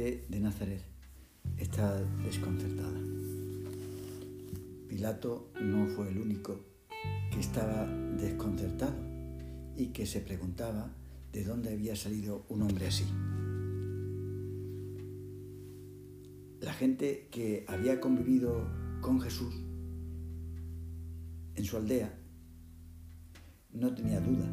de 0.00 0.40
Nazaret 0.40 0.82
está 1.58 2.02
desconcertada. 2.24 2.98
Pilato 4.88 5.50
no 5.60 5.86
fue 5.88 6.08
el 6.08 6.18
único 6.18 6.64
que 7.30 7.38
estaba 7.38 7.86
desconcertado 7.86 8.94
y 9.76 9.88
que 9.88 10.06
se 10.06 10.20
preguntaba 10.20 10.94
de 11.30 11.44
dónde 11.44 11.74
había 11.74 11.94
salido 11.94 12.46
un 12.48 12.62
hombre 12.62 12.86
así. 12.86 13.04
La 16.60 16.72
gente 16.72 17.28
que 17.30 17.66
había 17.68 18.00
convivido 18.00 18.66
con 19.02 19.20
Jesús 19.20 19.54
en 21.54 21.64
su 21.66 21.76
aldea 21.76 22.18
no 23.74 23.94
tenía 23.94 24.20
duda. 24.22 24.50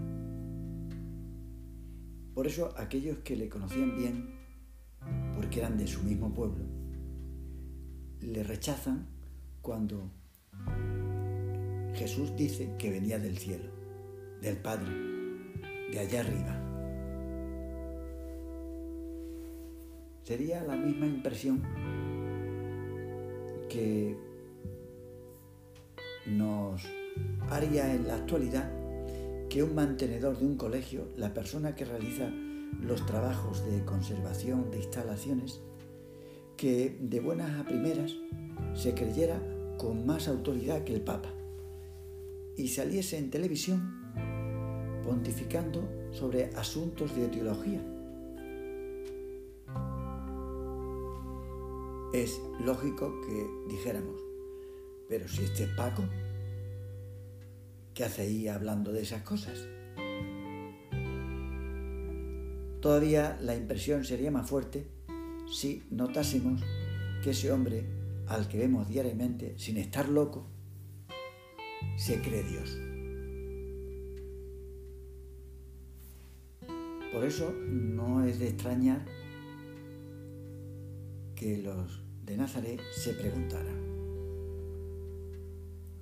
Por 2.34 2.46
eso 2.46 2.74
aquellos 2.78 3.20
que 3.20 3.38
le 3.38 3.48
conocían 3.48 3.96
bien, 3.96 4.39
porque 5.40 5.60
eran 5.60 5.78
de 5.78 5.88
su 5.88 6.04
mismo 6.04 6.34
pueblo, 6.34 6.66
le 8.20 8.44
rechazan 8.44 9.08
cuando 9.62 10.12
Jesús 11.94 12.36
dice 12.36 12.76
que 12.78 12.90
venía 12.90 13.18
del 13.20 13.38
cielo, 13.38 13.72
del 14.42 14.58
Padre, 14.58 14.90
de 15.94 15.98
allá 15.98 16.20
arriba. 16.20 16.62
Sería 20.24 20.62
la 20.62 20.76
misma 20.76 21.06
impresión 21.06 21.64
que 23.70 24.18
nos 26.28 26.84
haría 27.50 27.96
en 27.96 28.08
la 28.10 28.16
actualidad 28.16 28.70
que 29.48 29.64
un 29.64 29.74
mantenedor 29.74 30.38
de 30.38 30.46
un 30.46 30.58
colegio, 30.58 31.08
la 31.16 31.34
persona 31.34 31.76
que 31.76 31.86
realiza 31.86 32.30
los 32.82 33.06
trabajos 33.06 33.66
de 33.66 33.84
conservación 33.86 34.72
de 34.72 34.78
instalaciones, 34.78 35.62
que 36.58 36.98
de 37.00 37.20
buenas 37.20 37.60
a 37.60 37.66
primeras 37.66 38.16
se 38.74 38.94
creyera 38.94 39.42
con 39.78 40.06
más 40.06 40.28
autoridad 40.28 40.84
que 40.84 40.94
el 40.94 41.02
Papa 41.02 41.30
y 42.58 42.68
saliese 42.68 43.18
en 43.18 43.30
televisión 43.30 44.00
pontificando 45.04 45.88
sobre 46.12 46.54
asuntos 46.56 47.16
de 47.16 47.28
teología. 47.30 47.82
Es 52.14 52.42
lógico 52.66 53.14
que 53.22 53.48
dijéramos, 53.70 54.20
pero 55.08 55.28
si 55.28 55.44
este 55.44 55.64
es 55.64 55.70
Paco, 55.70 56.04
¿qué 57.94 58.04
hace 58.04 58.24
ahí 58.24 58.48
hablando 58.48 58.92
de 58.92 59.02
esas 59.02 59.24
cosas? 59.24 59.60
Todavía 62.82 63.38
la 63.42 63.56
impresión 63.56 64.06
sería 64.06 64.32
más 64.32 64.50
fuerte 64.50 64.88
si 65.52 65.84
notásemos 65.90 66.62
que 67.24 67.32
ese 67.32 67.52
hombre 67.52 67.84
al 68.28 68.48
que 68.48 68.60
vemos 68.60 68.88
diariamente, 68.88 69.58
sin 69.58 69.78
estar 69.78 70.08
loco, 70.08 70.48
se 71.98 72.22
cree 72.22 72.44
Dios. 72.44 72.78
Por 77.12 77.26
eso 77.26 77.52
no 77.52 78.24
es 78.24 78.40
de 78.40 78.50
extrañar 78.50 79.04
que 81.36 81.58
los 81.58 82.04
de 82.24 82.38
Nazaret 82.38 82.80
se 82.96 83.14
preguntaran, 83.14 83.78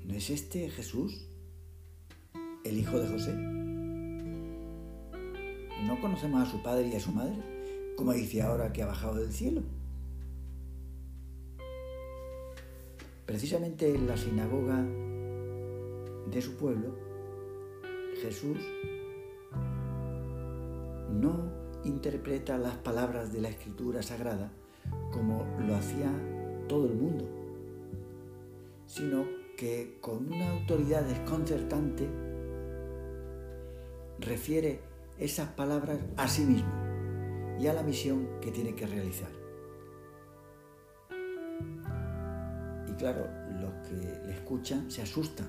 ¿no 0.06 0.14
es 0.14 0.30
este 0.30 0.70
Jesús 0.70 1.30
el 2.66 2.78
hijo 2.78 3.00
de 3.00 3.08
José? 3.08 3.57
¿No 5.88 6.02
conocemos 6.02 6.46
a 6.46 6.52
su 6.52 6.62
padre 6.62 6.90
y 6.90 6.96
a 6.96 7.00
su 7.00 7.14
madre? 7.14 7.38
Como 7.96 8.12
dice 8.12 8.42
ahora 8.42 8.74
que 8.74 8.84
ha 8.84 8.88
bajado 8.88 9.16
del 9.16 9.32
cielo. 9.32 9.62
Precisamente 13.26 13.96
en 13.96 14.06
la 14.06 14.18
sinagoga 14.18 14.84
de 16.30 16.42
su 16.42 16.58
pueblo, 16.58 16.94
Jesús 18.22 18.58
no 21.10 21.54
interpreta 21.86 22.58
las 22.58 22.76
palabras 22.76 23.32
de 23.32 23.40
la 23.40 23.50
escritura 23.50 24.04
sagrada 24.04 24.52
como 25.14 25.46
lo 25.66 25.74
hacía 25.74 26.12
todo 26.68 26.86
el 26.86 26.96
mundo, 26.96 27.26
sino 28.88 29.26
que 29.56 30.00
con 30.02 30.34
una 30.34 30.52
autoridad 30.52 31.04
desconcertante 31.04 32.10
refiere 34.20 34.87
esas 35.20 35.50
palabras 35.50 36.00
a 36.16 36.28
sí 36.28 36.44
mismo 36.44 36.72
y 37.60 37.68
a 37.68 37.74
la 37.74 37.84
misión 37.84 38.28
que 38.42 38.52
tiene 38.52 38.76
que 38.76 38.86
realizar. 38.86 39.32
Y 42.88 42.94
claro, 42.94 43.28
los 43.60 43.74
que 43.88 43.96
le 44.26 44.34
escuchan 44.34 44.90
se 44.92 45.02
asustan, 45.02 45.48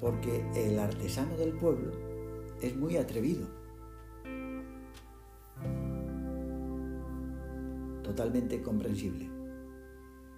porque 0.00 0.44
el 0.54 0.78
artesano 0.78 1.36
del 1.36 1.52
pueblo 1.52 1.92
es 2.60 2.76
muy 2.76 2.96
atrevido, 2.96 3.46
totalmente 8.02 8.62
comprensible. 8.62 9.30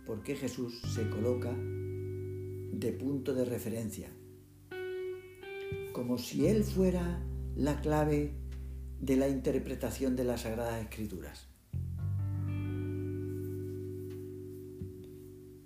porque 0.07 0.35
Jesús 0.35 0.81
se 0.93 1.09
coloca 1.09 1.53
de 1.53 2.93
punto 2.99 3.33
de 3.33 3.45
referencia 3.45 4.11
como 5.93 6.19
si 6.19 6.47
Él 6.47 6.65
fuera 6.65 7.23
la 7.57 7.81
clave 7.81 8.35
de 9.01 9.17
la 9.17 9.29
interpretación 9.29 10.17
de 10.17 10.25
las 10.25 10.43
Sagradas 10.43 10.83
Escrituras. 10.83 11.49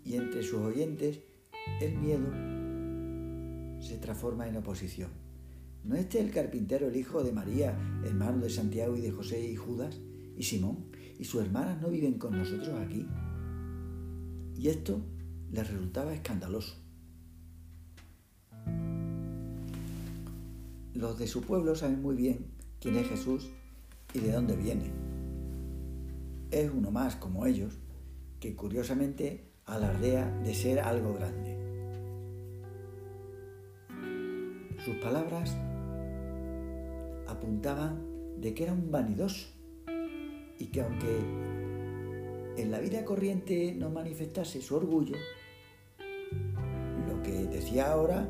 Y 0.04 0.16
entre 0.16 0.42
sus 0.42 0.60
oyentes 0.60 1.20
el 1.80 1.96
miedo 1.98 2.28
se 3.80 3.98
transforma 3.98 4.48
en 4.48 4.56
oposición. 4.56 5.10
¿No 5.82 5.96
este 5.96 6.20
el 6.20 6.30
carpintero, 6.30 6.88
el 6.88 6.96
hijo 6.96 7.22
de 7.22 7.32
María, 7.32 7.76
hermano 8.04 8.38
de 8.38 8.50
Santiago 8.50 8.96
y 8.96 9.00
de 9.00 9.10
José 9.10 9.46
y 9.46 9.56
Judas 9.56 10.00
y 10.36 10.42
Simón? 10.42 10.86
¿Y 11.18 11.24
sus 11.24 11.42
hermanas 11.42 11.80
no 11.82 11.90
viven 11.90 12.18
con 12.18 12.36
nosotros 12.36 12.78
aquí? 12.80 13.06
Y 14.56 14.68
esto 14.68 15.04
les 15.50 15.70
resultaba 15.70 16.14
escandaloso. 16.14 16.83
Los 20.94 21.18
de 21.18 21.26
su 21.26 21.40
pueblo 21.42 21.74
saben 21.74 22.00
muy 22.00 22.14
bien 22.14 22.46
quién 22.80 22.96
es 22.96 23.08
Jesús 23.08 23.50
y 24.12 24.20
de 24.20 24.30
dónde 24.30 24.54
viene. 24.54 24.92
Es 26.52 26.70
uno 26.72 26.92
más 26.92 27.16
como 27.16 27.46
ellos, 27.46 27.80
que 28.38 28.54
curiosamente 28.54 29.50
alardea 29.64 30.30
de 30.44 30.54
ser 30.54 30.78
algo 30.78 31.14
grande. 31.14 31.58
Sus 34.84 34.94
palabras 34.98 35.56
apuntaban 37.26 38.40
de 38.40 38.54
que 38.54 38.62
era 38.62 38.72
un 38.72 38.92
vanidoso 38.92 39.48
y 40.60 40.66
que 40.66 40.80
aunque 40.80 41.18
en 42.56 42.70
la 42.70 42.78
vida 42.78 43.04
corriente 43.04 43.74
no 43.74 43.90
manifestase 43.90 44.62
su 44.62 44.76
orgullo, 44.76 45.16
lo 47.08 47.20
que 47.24 47.32
decía 47.46 47.90
ahora 47.90 48.28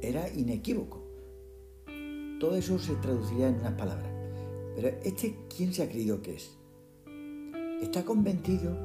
era 0.00 0.28
inequívoco. 0.32 0.95
Todo 2.38 2.56
eso 2.56 2.78
se 2.78 2.94
traduciría 2.96 3.48
en 3.48 3.60
unas 3.60 3.74
palabras. 3.74 4.10
Pero 4.74 4.88
este, 5.02 5.38
¿quién 5.54 5.72
se 5.72 5.82
ha 5.82 5.88
creído 5.88 6.20
que 6.20 6.34
es? 6.34 6.58
Está 7.80 8.04
convencido 8.04 8.76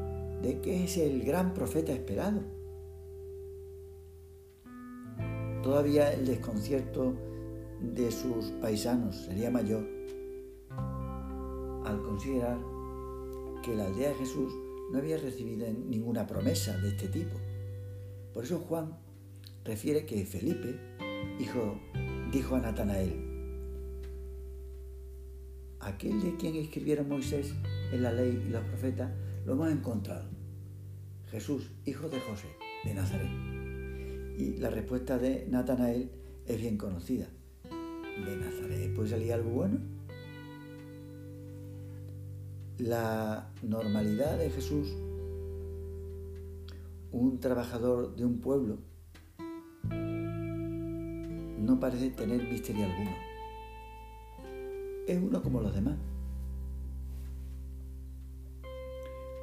de 0.41 0.61
que 0.61 0.85
es 0.85 0.97
el 0.97 1.23
gran 1.23 1.53
profeta 1.53 1.91
esperado. 1.91 2.41
Todavía 5.61 6.13
el 6.13 6.25
desconcierto 6.25 7.13
de 7.81 8.11
sus 8.11 8.51
paisanos 8.61 9.15
sería 9.25 9.51
mayor 9.51 9.85
al 11.85 12.01
considerar 12.03 12.57
que 13.63 13.75
la 13.75 13.87
aldea 13.87 14.09
de 14.09 14.15
Jesús 14.15 14.53
no 14.91 14.97
había 14.97 15.17
recibido 15.17 15.67
ninguna 15.71 16.25
promesa 16.25 16.77
de 16.77 16.89
este 16.89 17.07
tipo. 17.07 17.37
Por 18.33 18.45
eso 18.45 18.59
Juan 18.59 18.97
refiere 19.63 20.05
que 20.05 20.25
Felipe 20.25 20.79
dijo 22.31 22.55
a 22.55 22.59
Natanael, 22.59 23.30
aquel 25.81 26.21
de 26.21 26.35
quien 26.37 26.55
escribieron 26.55 27.09
Moisés 27.09 27.53
en 27.91 28.03
la 28.03 28.11
ley 28.11 28.43
y 28.47 28.49
los 28.49 28.63
profetas, 28.65 29.11
lo 29.45 29.53
hemos 29.53 29.71
encontrado. 29.71 30.29
Jesús, 31.29 31.71
hijo 31.85 32.09
de 32.09 32.19
José, 32.19 32.47
de 32.83 32.93
Nazaret. 32.93 33.29
Y 34.37 34.57
la 34.57 34.69
respuesta 34.69 35.17
de 35.17 35.47
Natanael 35.49 36.11
es 36.45 36.59
bien 36.59 36.77
conocida. 36.77 37.27
¿De 37.63 38.35
Nazaret 38.37 38.93
puede 38.93 39.09
salir 39.09 39.33
algo 39.33 39.49
bueno? 39.49 39.79
La 42.77 43.51
normalidad 43.61 44.37
de 44.37 44.49
Jesús, 44.49 44.87
un 47.11 47.39
trabajador 47.39 48.15
de 48.15 48.25
un 48.25 48.39
pueblo, 48.39 48.79
no 51.59 51.79
parece 51.79 52.09
tener 52.09 52.43
misterio 52.43 52.85
alguno 52.85 53.30
es 55.11 55.21
uno 55.21 55.41
como 55.41 55.61
los 55.61 55.73
demás. 55.73 55.97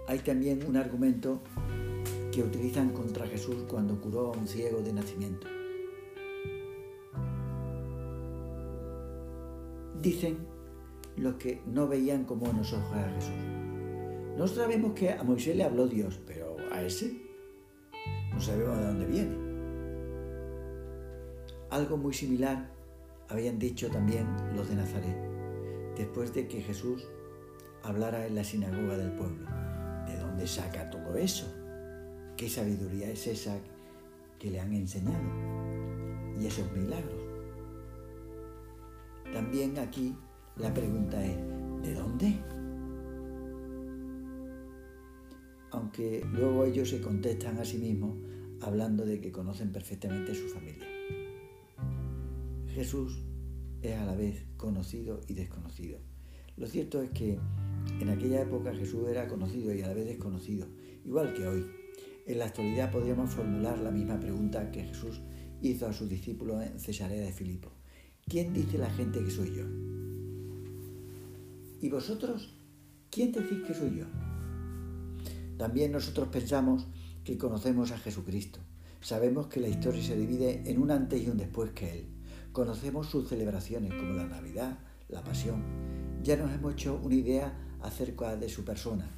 hay 0.08 0.20
también 0.20 0.64
un 0.66 0.76
argumento 0.78 1.42
que 2.32 2.42
utilizan 2.42 2.90
contra 2.94 3.26
Jesús 3.26 3.64
cuando 3.68 4.00
curó 4.00 4.32
a 4.32 4.38
un 4.38 4.48
ciego 4.48 4.80
de 4.80 4.94
nacimiento. 4.94 5.46
Dicen 10.00 10.38
los 11.18 11.34
que 11.34 11.60
no 11.66 11.86
veían 11.88 12.24
con 12.24 12.38
buenos 12.38 12.72
ojos 12.72 12.96
a 12.96 13.10
Jesús. 13.10 13.34
No 14.38 14.46
sabemos 14.46 14.92
que 14.94 15.10
a 15.10 15.22
Moisés 15.22 15.54
le 15.54 15.64
habló 15.64 15.86
Dios, 15.86 16.18
pero 16.26 16.56
a 16.72 16.82
ese 16.82 17.20
no 18.32 18.40
sabemos 18.40 18.78
de 18.78 18.86
dónde 18.86 19.06
viene. 19.06 19.36
Algo 21.68 21.98
muy 21.98 22.14
similar 22.14 22.70
habían 23.28 23.58
dicho 23.58 23.90
también 23.90 24.26
los 24.56 24.70
de 24.70 24.76
Nazaret, 24.76 25.37
después 25.98 26.32
de 26.32 26.46
que 26.46 26.62
Jesús 26.62 27.06
hablara 27.82 28.24
en 28.26 28.36
la 28.36 28.44
sinagoga 28.44 28.96
del 28.96 29.12
pueblo. 29.12 29.46
¿De 30.06 30.16
dónde 30.16 30.46
saca 30.46 30.88
todo 30.88 31.16
eso? 31.16 31.46
¿Qué 32.36 32.48
sabiduría 32.48 33.10
es 33.10 33.26
esa 33.26 33.58
que 34.38 34.50
le 34.50 34.60
han 34.60 34.72
enseñado? 34.72 35.18
Y 36.40 36.46
esos 36.46 36.70
milagros. 36.72 37.20
También 39.32 39.76
aquí 39.78 40.16
la 40.56 40.72
pregunta 40.72 41.22
es, 41.22 41.36
¿de 41.82 41.94
dónde? 41.94 42.38
Aunque 45.72 46.24
luego 46.32 46.64
ellos 46.64 46.88
se 46.88 47.00
contestan 47.00 47.58
a 47.58 47.64
sí 47.64 47.78
mismos 47.78 48.16
hablando 48.62 49.04
de 49.04 49.20
que 49.20 49.32
conocen 49.32 49.72
perfectamente 49.72 50.34
su 50.34 50.48
familia. 50.48 50.86
Jesús 52.68 53.20
es 53.82 53.96
a 53.96 54.04
la 54.04 54.14
vez 54.14 54.47
conocido 54.58 55.22
y 55.26 55.32
desconocido. 55.32 55.98
Lo 56.58 56.66
cierto 56.66 57.00
es 57.00 57.10
que 57.10 57.38
en 58.00 58.08
aquella 58.10 58.42
época 58.42 58.74
Jesús 58.74 59.08
era 59.08 59.26
conocido 59.28 59.72
y 59.72 59.80
a 59.80 59.86
la 59.86 59.94
vez 59.94 60.06
desconocido, 60.06 60.66
igual 61.06 61.32
que 61.32 61.46
hoy. 61.46 61.64
En 62.26 62.38
la 62.38 62.46
actualidad 62.46 62.90
podríamos 62.90 63.30
formular 63.30 63.78
la 63.78 63.90
misma 63.90 64.20
pregunta 64.20 64.70
que 64.70 64.84
Jesús 64.84 65.22
hizo 65.62 65.86
a 65.86 65.92
sus 65.94 66.10
discípulos 66.10 66.62
en 66.62 66.78
Cesarea 66.78 67.22
de 67.22 67.32
Filipo. 67.32 67.70
¿Quién 68.26 68.52
dice 68.52 68.76
la 68.76 68.90
gente 68.90 69.24
que 69.24 69.30
soy 69.30 69.54
yo? 69.54 69.64
¿Y 71.80 71.88
vosotros? 71.88 72.54
¿Quién 73.10 73.32
decís 73.32 73.62
que 73.66 73.72
soy 73.72 73.96
yo? 73.96 74.04
También 75.56 75.92
nosotros 75.92 76.28
pensamos 76.28 76.86
que 77.24 77.38
conocemos 77.38 77.92
a 77.92 77.98
Jesucristo. 77.98 78.60
Sabemos 79.00 79.46
que 79.46 79.60
la 79.60 79.68
historia 79.68 80.02
se 80.02 80.16
divide 80.16 80.62
en 80.66 80.82
un 80.82 80.90
antes 80.90 81.22
y 81.22 81.28
un 81.28 81.38
después 81.38 81.70
que 81.70 82.00
Él. 82.00 82.17
Conocemos 82.58 83.06
sus 83.06 83.28
celebraciones 83.28 83.94
como 83.94 84.14
la 84.14 84.26
Navidad, 84.26 84.80
la 85.10 85.22
Pasión. 85.22 85.62
Ya 86.24 86.36
nos 86.36 86.50
hemos 86.50 86.72
hecho 86.72 87.00
una 87.04 87.14
idea 87.14 87.52
acerca 87.82 88.34
de 88.34 88.48
su 88.48 88.64
persona. 88.64 89.08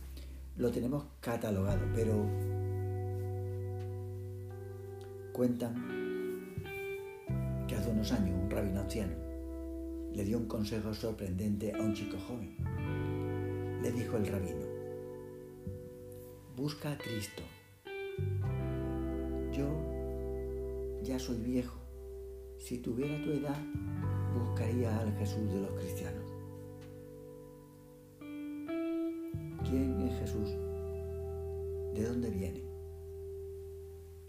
Lo 0.58 0.70
tenemos 0.70 1.06
catalogado, 1.20 1.80
pero 1.94 2.22
cuentan 5.32 5.74
que 7.66 7.74
hace 7.74 7.88
unos 7.88 8.12
años 8.12 8.38
un 8.42 8.50
rabino 8.50 8.80
anciano 8.80 9.14
le 10.12 10.22
dio 10.22 10.36
un 10.36 10.46
consejo 10.46 10.92
sorprendente 10.92 11.72
a 11.72 11.78
un 11.80 11.94
chico 11.94 12.18
joven. 12.18 12.58
Le 13.82 13.90
dijo 13.90 14.18
el 14.18 14.26
rabino, 14.26 14.66
busca 16.54 16.92
a 16.92 16.98
Cristo. 16.98 17.42
Yo 19.50 19.66
ya 21.02 21.18
soy 21.18 21.38
viejo. 21.38 21.79
Si 22.60 22.76
tuviera 22.76 23.20
tu 23.24 23.30
edad, 23.30 23.56
buscaría 24.34 24.96
al 25.00 25.12
Jesús 25.16 25.50
de 25.50 25.62
los 25.62 25.70
cristianos. 25.72 26.24
¿Quién 29.64 30.00
es 30.02 30.18
Jesús? 30.20 30.50
¿De 31.94 32.04
dónde 32.04 32.28
viene? 32.28 32.62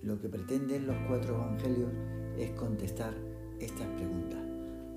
Lo 0.02 0.18
que 0.18 0.30
pretenden 0.30 0.88
los 0.88 0.96
cuatro 1.10 1.36
evangelios 1.36 1.92
es 2.38 2.52
contestar 2.52 3.14
estas 3.60 3.88
preguntas. 3.98 4.40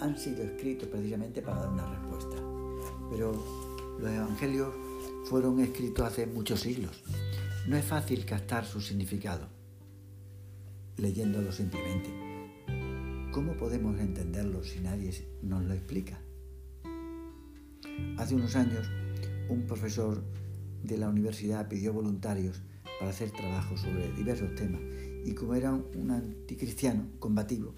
Han 0.00 0.16
sido 0.16 0.44
escritos 0.44 0.88
precisamente 0.88 1.42
para 1.42 1.62
dar 1.62 1.70
una 1.70 1.90
respuesta. 1.90 2.36
Pero 3.10 3.32
los 3.98 4.10
evangelios 4.10 4.72
fueron 5.24 5.58
escritos 5.58 6.06
hace 6.06 6.26
muchos 6.26 6.60
siglos. 6.60 7.02
No 7.66 7.76
es 7.76 7.84
fácil 7.84 8.24
captar 8.24 8.64
su 8.64 8.80
significado 8.80 9.48
leyéndolo 10.96 11.50
simplemente. 11.50 12.23
¿Cómo 13.34 13.56
podemos 13.56 13.98
entenderlo 13.98 14.62
si 14.62 14.78
nadie 14.78 15.10
nos 15.42 15.64
lo 15.64 15.74
explica? 15.74 16.20
Hace 18.16 18.36
unos 18.36 18.54
años 18.54 18.88
un 19.48 19.66
profesor 19.66 20.22
de 20.84 20.96
la 20.98 21.08
universidad 21.08 21.66
pidió 21.66 21.92
voluntarios 21.92 22.62
para 23.00 23.10
hacer 23.10 23.32
trabajo 23.32 23.76
sobre 23.76 24.12
diversos 24.12 24.54
temas 24.54 24.82
y 25.24 25.34
como 25.34 25.56
era 25.56 25.72
un 25.72 26.12
anticristiano 26.12 27.08
combativo, 27.18 27.74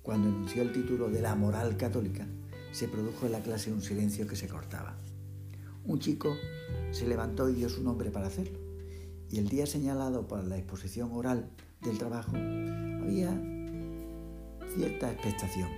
cuando 0.00 0.30
enunció 0.30 0.62
el 0.62 0.72
título 0.72 1.10
de 1.10 1.20
la 1.20 1.34
moral 1.34 1.76
católica, 1.76 2.26
se 2.72 2.88
produjo 2.88 3.26
en 3.26 3.32
la 3.32 3.42
clase 3.42 3.70
un 3.70 3.82
silencio 3.82 4.26
que 4.26 4.36
se 4.36 4.48
cortaba. 4.48 4.96
Un 5.84 5.98
chico 5.98 6.34
se 6.92 7.06
levantó 7.06 7.50
y 7.50 7.56
dio 7.56 7.68
su 7.68 7.84
nombre 7.84 8.10
para 8.10 8.28
hacerlo. 8.28 8.58
Y 9.30 9.36
el 9.36 9.50
día 9.50 9.66
señalado 9.66 10.26
para 10.28 10.44
la 10.44 10.56
exposición 10.56 11.10
oral 11.12 11.50
del 11.82 11.98
trabajo 11.98 12.34
había 12.34 13.53
cierta 14.74 15.10
expectación 15.10 15.68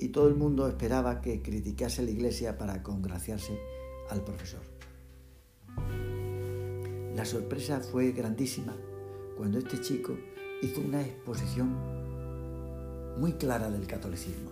y 0.00 0.08
todo 0.08 0.28
el 0.28 0.34
mundo 0.34 0.68
esperaba 0.68 1.20
que 1.20 1.42
criticase 1.42 2.02
la 2.02 2.10
iglesia 2.10 2.56
para 2.56 2.82
congraciarse 2.82 3.58
al 4.10 4.22
profesor. 4.22 4.60
La 7.14 7.24
sorpresa 7.24 7.80
fue 7.80 8.12
grandísima 8.12 8.76
cuando 9.36 9.58
este 9.58 9.80
chico 9.80 10.16
hizo 10.62 10.80
una 10.80 11.02
exposición 11.02 11.74
muy 13.18 13.32
clara 13.32 13.70
del 13.70 13.86
catolicismo, 13.86 14.50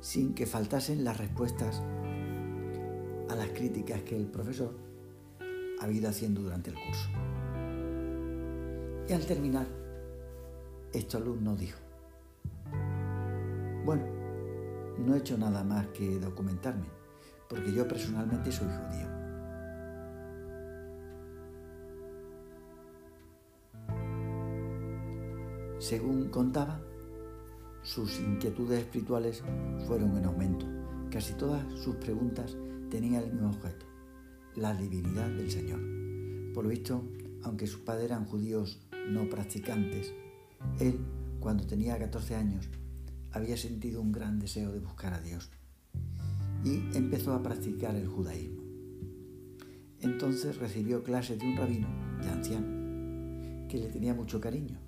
sin 0.00 0.34
que 0.34 0.46
faltasen 0.46 1.04
las 1.04 1.16
respuestas 1.16 1.82
a 3.30 3.34
las 3.34 3.48
críticas 3.50 4.02
que 4.02 4.16
el 4.16 4.26
profesor 4.26 4.74
había 5.80 6.00
ido 6.00 6.10
haciendo 6.10 6.42
durante 6.42 6.70
el 6.70 6.76
curso. 6.76 7.08
Y 9.08 9.12
al 9.12 9.24
terminar, 9.24 9.79
este 10.92 11.16
alumno 11.16 11.56
dijo, 11.56 11.78
bueno, 13.84 14.04
no 14.98 15.14
he 15.14 15.18
hecho 15.18 15.38
nada 15.38 15.64
más 15.64 15.86
que 15.88 16.18
documentarme, 16.18 16.86
porque 17.48 17.72
yo 17.72 17.86
personalmente 17.88 18.52
soy 18.52 18.66
judío. 18.66 19.20
Según 25.78 26.28
contaba, 26.28 26.80
sus 27.82 28.20
inquietudes 28.20 28.80
espirituales 28.80 29.42
fueron 29.86 30.16
en 30.18 30.26
aumento. 30.26 30.66
Casi 31.10 31.32
todas 31.34 31.64
sus 31.80 31.96
preguntas 31.96 32.56
tenían 32.90 33.24
el 33.24 33.32
mismo 33.32 33.50
objeto, 33.50 33.86
la 34.56 34.74
divinidad 34.74 35.28
del 35.30 35.50
Señor. 35.50 35.80
Por 36.52 36.64
lo 36.64 36.70
visto, 36.70 37.02
aunque 37.42 37.66
sus 37.66 37.80
padres 37.80 38.04
eran 38.04 38.26
judíos 38.26 38.78
no 39.08 39.28
practicantes, 39.28 40.14
él, 40.78 40.98
cuando 41.40 41.66
tenía 41.66 41.98
14 41.98 42.34
años, 42.36 42.68
había 43.32 43.56
sentido 43.56 44.00
un 44.00 44.12
gran 44.12 44.38
deseo 44.38 44.72
de 44.72 44.80
buscar 44.80 45.14
a 45.14 45.20
Dios 45.20 45.50
y 46.64 46.96
empezó 46.96 47.34
a 47.34 47.42
practicar 47.42 47.94
el 47.96 48.08
judaísmo. 48.08 48.62
Entonces 50.00 50.56
recibió 50.56 51.02
clases 51.02 51.38
de 51.38 51.46
un 51.46 51.56
rabino 51.56 51.88
ya 52.22 52.32
anciano 52.32 53.68
que 53.68 53.78
le 53.78 53.88
tenía 53.88 54.14
mucho 54.14 54.40
cariño. 54.40 54.78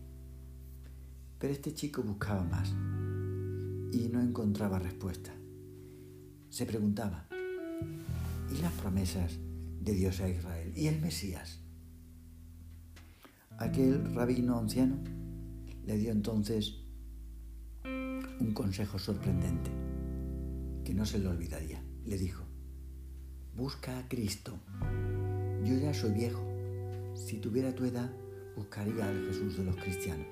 Pero 1.38 1.52
este 1.52 1.74
chico 1.74 2.02
buscaba 2.02 2.42
más 2.44 2.70
y 3.92 4.08
no 4.10 4.20
encontraba 4.20 4.78
respuesta. 4.78 5.32
Se 6.50 6.66
preguntaba, 6.66 7.26
¿y 7.30 8.60
las 8.60 8.72
promesas 8.72 9.38
de 9.80 9.92
Dios 9.92 10.20
a 10.20 10.28
Israel? 10.28 10.72
¿Y 10.76 10.86
el 10.86 11.00
Mesías? 11.00 11.60
Aquel 13.58 14.14
rabino 14.14 14.58
anciano 14.58 15.21
le 15.84 15.98
dio 15.98 16.12
entonces 16.12 16.76
un 17.84 18.52
consejo 18.54 18.98
sorprendente 18.98 19.70
que 20.84 20.94
no 20.94 21.04
se 21.06 21.18
le 21.18 21.28
olvidaría. 21.28 21.82
Le 22.04 22.18
dijo, 22.18 22.44
busca 23.54 23.98
a 23.98 24.08
Cristo. 24.08 24.58
Yo 25.64 25.76
ya 25.76 25.94
soy 25.94 26.12
viejo. 26.12 26.44
Si 27.14 27.38
tuviera 27.38 27.74
tu 27.74 27.84
edad, 27.84 28.10
buscaría 28.56 29.08
al 29.08 29.26
Jesús 29.26 29.56
de 29.56 29.64
los 29.64 29.76
cristianos. 29.76 30.26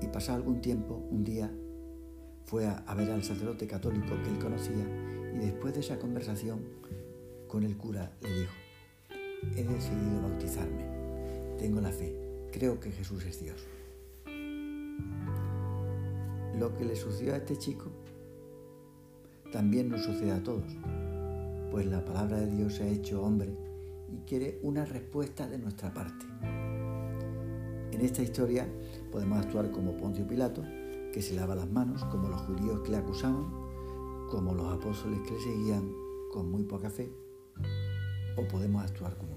Y 0.00 0.06
pasado 0.08 0.38
algún 0.38 0.60
tiempo, 0.60 0.96
un 1.10 1.24
día, 1.24 1.50
fue 2.44 2.66
a, 2.66 2.94
ver 2.94 3.10
al 3.10 3.24
sacerdote 3.24 3.66
católico 3.66 4.14
que 4.22 4.30
él 4.30 4.38
conocía 4.38 4.84
y 5.34 5.38
después 5.38 5.74
de 5.74 5.80
esa 5.80 5.98
conversación 5.98 6.62
con 7.48 7.64
el 7.64 7.76
cura 7.76 8.12
le 8.20 8.40
dijo, 8.40 8.52
he 9.56 9.64
decidido 9.64 10.22
bautizarme, 10.22 10.84
tengo 11.58 11.80
la 11.80 11.90
fe, 11.90 12.14
creo 12.52 12.78
que 12.78 12.92
Jesús 12.92 13.24
es 13.24 13.40
Dios. 13.40 13.66
Lo 16.58 16.76
que 16.76 16.84
le 16.84 16.94
sucedió 16.94 17.34
a 17.34 17.38
este 17.38 17.56
chico 17.56 17.90
también 19.52 19.88
nos 19.88 20.02
sucede 20.02 20.32
a 20.32 20.42
todos. 20.42 20.76
pues 21.70 21.86
la 21.86 22.04
palabra 22.04 22.38
de 22.38 22.46
Dios 22.46 22.74
se 22.74 22.84
ha 22.84 22.88
hecho 22.88 23.20
hombre 23.22 23.52
y 24.08 24.18
quiere 24.28 24.60
una 24.62 24.84
respuesta 24.84 25.48
de 25.48 25.58
nuestra 25.58 25.92
parte. 25.92 26.24
En 27.90 28.00
esta 28.00 28.22
historia 28.22 28.68
podemos 29.10 29.44
actuar 29.44 29.72
como 29.72 29.96
Poncio 29.96 30.26
Pilato, 30.26 30.62
que 31.12 31.20
se 31.20 31.34
lava 31.34 31.56
las 31.56 31.68
manos, 31.68 32.04
como 32.04 32.28
los 32.28 32.40
judíos 32.42 32.80
que 32.82 32.92
le 32.92 32.98
acusaban, 32.98 33.44
como 34.30 34.54
los 34.54 34.72
apóstoles 34.72 35.20
que 35.26 35.34
le 35.34 35.40
seguían 35.40 35.92
con 36.32 36.50
muy 36.50 36.62
poca 36.62 36.90
fe, 36.90 37.10
o 38.36 38.46
podemos 38.46 38.84
actuar 38.84 39.16
como 39.16 39.33